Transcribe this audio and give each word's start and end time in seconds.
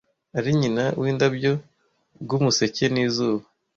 ari 0.37 0.49
nyina 0.59 0.83
windabyo 1.01 1.53
bwumuseke 2.21 2.85
nizuba 2.93 3.43